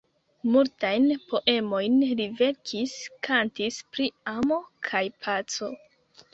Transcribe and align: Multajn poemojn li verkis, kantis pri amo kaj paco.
Multajn 0.53 1.03
poemojn 1.33 1.99
li 2.23 2.27
verkis, 2.41 2.97
kantis 3.29 3.79
pri 3.93 4.11
amo 4.35 4.61
kaj 4.91 5.07
paco. 5.25 5.75